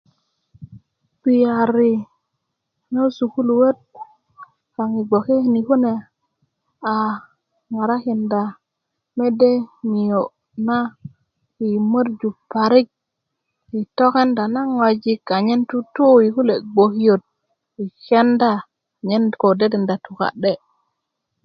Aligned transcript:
gbiyari 1.19 1.93
lo 2.93 3.03
sukuluöt 3.17 3.79
kaŋ 4.75 4.89
i 5.01 5.03
gboke 5.07 5.35
ni 5.53 5.61
kune 5.67 5.93
a 6.93 6.93
ŋarakinda 7.73 8.41
mede 9.17 9.51
niyo' 9.91 10.33
na 10.67 10.77
yi 11.57 11.71
mörju 11.91 12.29
parik 12.51 12.87
i 13.79 13.81
tokenda 13.97 14.43
na 14.53 14.61
ŋwajik 14.75 15.21
anyen 15.37 15.61
tutu 15.69 16.07
i 16.25 16.27
kule' 16.35 16.63
gbokiyöt 16.71 17.23
i 17.83 17.85
kenda 18.05 18.51
anyen 19.01 19.25
ko 19.41 19.47
dedenda 19.59 19.95
tuka'de' 20.05 20.55